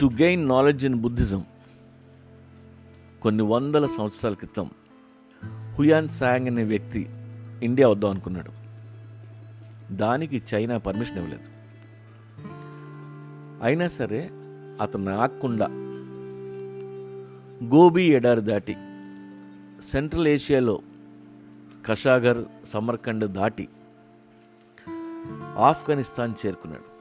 To 0.00 0.06
gain 0.06 0.48
knowledge 0.48 0.84
in 0.84 0.94
Buddhism 0.94 1.44
కొన్ని 3.22 3.42
వందల 3.42 3.86
సంవత్సరాల 3.86 4.34
క్రితం 4.34 4.70
హుయాన్ 5.74 6.08
సాంగ్ 6.08 6.46
అనే 6.46 6.64
వ్యక్తి 6.64 7.08
ఇండియా 7.62 7.88
వద్దాం 7.88 8.10
అనుకున్నాడు. 8.10 8.52
దానికి 9.92 10.42
చైనా 10.54 10.78
పర్మిషన్ 10.78 11.18
ఇవ్వలేదు. 11.18 11.42
అయినా 13.62 13.88
సరే 13.88 14.30
అతను 14.80 15.18
ఆకుండా 15.18 15.66
గోబీ 17.64 18.02
ఎడారి 18.02 18.40
దాటి 18.40 18.72
సెంట్రల్ 19.82 20.28
ఏషియాలో 20.28 20.80
కషాగర్ 21.86 22.44
సమర్కండ్ 22.64 23.32
దాటి 23.32 23.68
ఆఫ్ఘనిస్తాన్ 25.56 26.34
చేరుకున్నాడు. 26.46 26.93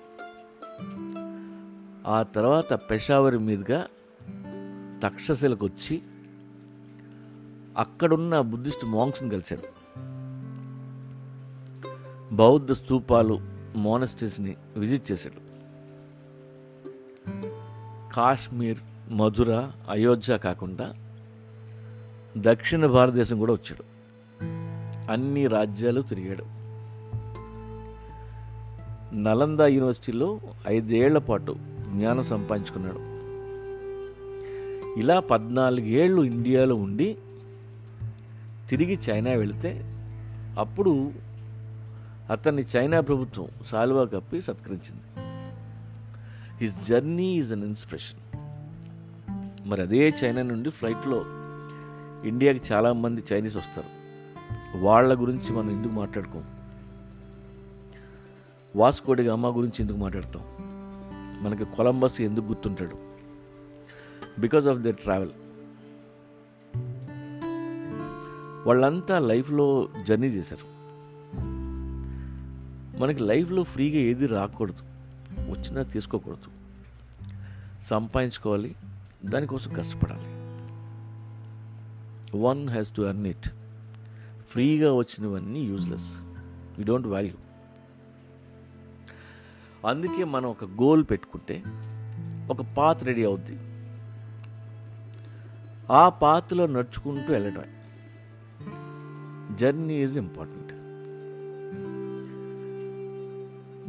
ఆ 2.08 2.24
తర్వాత 2.24 2.74
పెషావర్ 2.74 3.38
మీదుగా 3.38 3.88
తక్షశిలకు 5.04 5.66
వచ్చి 5.66 6.02
అక్కడున్న 7.78 8.42
బుద్ధిస్ట్ 8.42 8.86
మాంగ్స్ని 8.86 9.30
కలిశాడు. 9.30 9.84
బౌద్ధ 12.36 12.72
స్తూపాలు 12.72 13.40
మోనస్టీస్ని 13.76 14.56
విజిట్ 14.78 15.12
చేశాడు. 15.12 15.54
కాశ్మీర్ 18.16 18.80
మధుర 19.12 19.72
అయోధ్య 19.90 20.38
కాకుండా 20.38 20.94
దక్షిణ 22.38 22.86
భారతదేశం 22.86 23.40
కూడా 23.40 23.54
వచ్చాడు. 23.54 23.84
అన్ని 25.12 25.48
రాజ్యాలు 25.48 26.02
తిరిగాడు. 26.02 26.44
నలంద 29.16 29.60
యూనివర్సిటీలో 29.60 30.40
ఐదేళ్ళ 30.68 31.18
పాటు 31.18 31.56
జ్ఞానం 31.94 32.24
సంపాదించుకున్నాడు. 32.24 33.14
ఇలా 35.00 35.20
పద్నాలుగేళ్ళు 35.20 36.22
ఇండియాలో 36.22 36.76
ఉండి 36.76 37.18
తిరిగి 38.70 39.00
చైనా 39.10 39.32
వెళితే 39.32 39.82
అప్పుడు 40.60 41.12
అతన్ని 42.30 42.62
చైనా 42.62 43.00
ప్రభుత్వం 43.00 43.48
సాల్వా 43.66 44.04
కప్పి 44.04 44.42
సత్కరించింది. 44.42 45.02
His 46.62 46.88
journey 46.88 47.38
is 47.38 47.54
an 47.54 47.64
inspiration 47.64 48.20
మరి 49.70 49.82
అదే 49.82 50.14
చైనా 50.24 50.42
నుండి 50.42 50.70
ఫ్లైట్లో 50.70 51.26
ఇండియాకి 52.26 52.74
చాలామంది 52.74 53.24
చైనీస్ 53.34 53.58
వస్తారు. 53.58 54.04
వాళ్ళ 54.78 55.22
గురించి 55.22 55.56
మనం 55.56 55.70
ఎందుకు 55.72 55.94
మాట్లాడుకోం? 55.94 56.44
వాస్కోడి 58.76 59.28
అమ్మ 59.28 59.48
గురించి 59.48 59.76
ఎందుకు 59.80 59.98
మాట్లాడతాం? 59.98 60.63
మనకి 61.44 61.66
కొలంబస్ 61.66 62.22
ఎందుకు 62.22 62.46
గుర్తుంటాడు? 62.46 62.98
బికాస్ 64.40 64.68
ఆఫ్ 64.68 64.80
దర్ 64.80 64.96
ట్రావెల్ 64.96 65.30
వాళ్ళంతా 68.68 69.20
లైఫ్లో 69.20 69.90
జర్నీ 70.04 70.28
చేశారు. 70.28 70.74
మనకి 73.00 73.24
లైఫ్లో 73.24 73.64
ఫ్రీగా 73.64 73.98
ఏది 73.98 74.28
రాకూడదు. 74.28 74.78
వచ్చినా 75.52 75.84
తీసుకోకూడదు. 75.84 76.52
సంపాదించుకోవాలి. 77.84 78.76
దానికోసం 79.26 79.74
కష్టపడాలి. 79.74 80.34
One 82.38 82.70
has 82.70 82.96
to 82.96 83.02
earn 83.02 83.28
it 83.28 83.50
ఫ్రీగా 84.48 84.94
వచ్చినవన్నీ 84.94 85.60
యూజ్లెస్ 85.60 86.16
యూ 86.80 86.86
డోంట్ 86.86 87.08
వాల్యూ 87.08 87.34
అందుకే 89.86 90.24
మనం 90.24 90.50
ఒక 90.50 90.64
గోల్ 90.64 91.06
పెట్టుకుంటే 91.12 91.64
ఒక 92.50 92.62
పాత్ 92.78 93.04
రెడీ 93.04 93.24
అవుద్ది. 93.24 93.60
ఆ 95.92 96.10
పాత్లో 96.10 96.68
నడుచుకుంటూ 96.68 97.34
వెళ్ళడమే 97.34 97.66
జర్నీ 99.56 100.04
ఈజ్ 100.04 100.18
ఇంపార్టెంట్. 100.18 100.74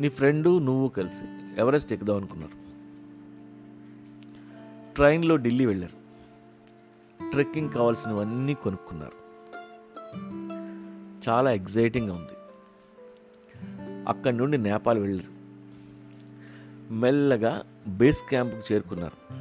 నీ 0.01 0.09
ఫ్రెండు 0.09 0.59
నువ్వు 0.59 0.89
కలిసి 0.89 1.25
ఎవరెస్ట్ 1.57 1.93
ఎక్కుదాం 1.93 2.17
అనుకున్నారు? 2.17 2.65
ట్రైన్లో 4.95 5.37
ఢిల్లీ 5.37 5.67
వెళ్ళారు. 5.67 6.05
ట్రెక్కింగ్ 7.31 7.71
కావాల్సినవన్నీ 7.71 8.55
కొనుక్కున్నారు. 8.55 9.25
చాలా 11.29 11.51
ఎగ్జైటింగ్గా 11.53 12.15
ఉంది. 12.15 12.33
అక్కడి 14.09 14.37
నుండి 14.37 14.59
నేపాల్ 14.59 14.99
వెళ్ళారు. 14.99 15.34
మెల్లగా 16.95 17.63
బేస్ 17.89 18.23
క్యాంప్కి 18.29 18.75
చేరుకున్నారు. 18.75 19.35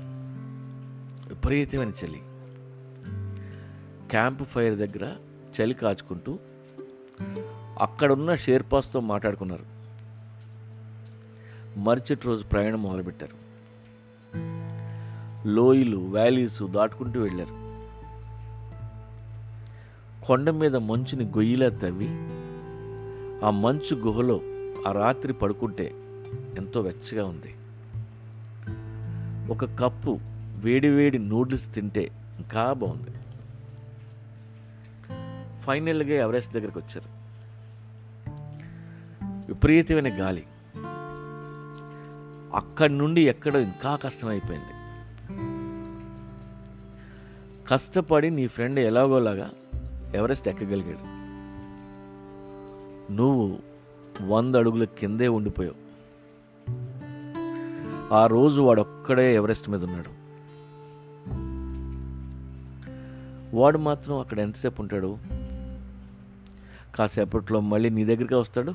విపరీతమైన 1.30 1.90
చలి. 1.90 2.22
క్యాంప్ 4.10 4.44
ఫైర్ 4.44 4.76
దగ్గర 4.76 5.16
చలి 5.62 5.74
కాచుకుంటూ 5.74 6.40
అక్కడున్న 7.82 8.36
షేర్పాస్తో 8.36 9.00
మాట్లాడుకున్నారు. 9.00 9.64
మరుసటి 11.80 12.20
రోజు 12.26 12.44
ప్రయాణం 12.44 12.84
మొదలుపెట్టారు. 12.84 13.44
లోయలు 15.48 15.98
వ్యాలీస్ 15.98 16.64
దాటుకుంటూ 16.64 17.22
వెళ్ళారు. 17.22 17.64
కొండ 20.26 20.50
మీద 20.50 20.76
మంచుని 20.76 21.26
గొయ్యిలా 21.26 21.70
తవ్వి 21.70 22.08
ఆ 23.46 23.50
మంచు 23.50 23.96
గుహలో 23.96 24.42
ఆ 24.88 24.92
రాత్రి 24.92 25.34
పడుకుంటే 25.34 25.96
ఎంతో 26.58 26.82
వెచ్చగా 26.82 27.26
ఉంది. 27.26 27.56
ఒక 29.54 29.66
కప్పు 29.66 30.20
వేడివేడి 30.56 31.20
నూడిల్స్ 31.20 31.76
తింటే 31.76 32.12
ఇంకా 32.40 32.74
బాగుంది. 32.74 33.10
ఫైనల్గా 35.60 36.16
ఎవరెస్ట్ 36.16 36.54
దగ్గరికి 36.54 36.80
వచ్చారు. 36.80 37.24
విపరీతమైన 39.48 40.22
గాలి. 40.22 40.46
అక్కడి 42.56 42.94
నుండి 42.94 43.30
ఎక్కడ 43.30 43.56
ఇంకా 43.56 43.96
కష్టమైపోయింది. 43.96 44.66
కష్టపడి 47.68 48.30
నీ 48.30 48.48
ఫ్రెండ్ 48.48 48.80
ఎలాగోలాగా 48.80 49.52
ఎవరెస్ట్ 50.16 50.48
ఎక్కగలిగాడు. 50.48 51.14
నువ్వు 53.14 53.60
వంద 54.22 54.56
అడుగుల 54.56 54.84
కిందే 54.84 55.28
ఉండిపోయావు. 55.28 55.84
ఆ 58.14 58.26
రోజు 58.26 58.62
వాడొక్కడే 58.62 59.36
ఎవరెస్ట్ 59.36 59.70
మీద 59.70 59.84
ఉన్నాడు. 59.84 60.24
వాడు 63.56 63.78
మాత్రం 63.78 64.20
అక్కడ 64.20 64.40
ఎంతసేపు 64.40 64.82
ఉంటాడు? 64.82 65.18
కాసేపట్లో 66.96 67.60
మళ్ళీ 67.60 67.90
నీ 67.90 68.06
దగ్గరికి 68.06 68.36
వస్తాడు. 68.36 68.74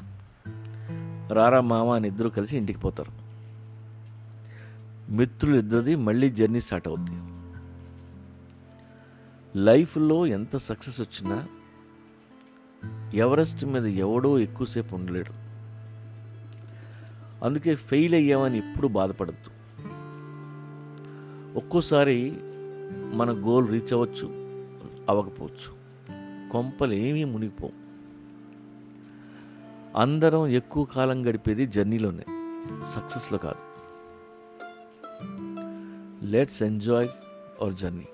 రారా 1.33 1.61
మామ 1.61 1.89
అని 1.89 2.09
ఇద్దరు 2.09 2.29
కలిసి 2.29 2.57
ఇంటికి 2.57 2.79
పోతారు. 2.79 3.13
మిత్రులు 5.13 5.59
ఇద్దరిది 5.59 5.97
మళ్ళీ 5.97 6.31
జర్నీ 6.31 6.61
స్టార్ట్ 6.61 6.89
అవుద్ది. 6.89 7.23
లైఫ్లో 9.65 10.27
ఎంత 10.27 10.57
సక్సెస్ 10.57 11.01
వచ్చినా 11.01 11.47
ఎవరెస్ట్ 13.15 13.65
మీద 13.65 13.87
ఎవడో 13.87 14.39
ఎక్కువసేపు 14.39 14.95
ఉండలేడు. 14.95 15.48
అందుకే 17.43 17.75
ఫెయిల్ 17.75 18.15
అయ్యామని 18.15 18.59
ఎప్పుడు 18.59 18.89
బాధపడద్దు. 18.89 19.51
ఒక్కోసారి 21.59 22.37
మన 23.15 23.31
గోల్ 23.31 23.69
రీచ్ 23.69 23.93
అవ్వచ్చు 23.93 24.29
అవ్వకపోవచ్చు. 25.09 25.79
కొంపలు 26.53 26.93
ఏమీ 26.93 27.25
మునిగిపోం 27.25 27.73
అందరం 29.97 30.47
ఎక్కువ 30.47 30.85
కాలం 30.85 31.29
గడిపేది 31.29 31.67
జర్నీలోనే 31.67 32.25
సక్సెస్లో 32.95 33.39
కాదు. 33.39 33.69
Let's 36.27 36.63
enjoy 36.63 37.09
hour 37.63 37.75
journey 37.75 38.07